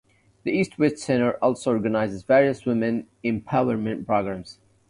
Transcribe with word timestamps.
The 0.45 0.51
East-West 0.51 0.97
Center 0.97 1.33
also 1.43 1.69
organizes 1.71 2.23
various 2.23 2.65
women 2.65 3.05
empowerment 3.23 4.07
programs. 4.07 4.57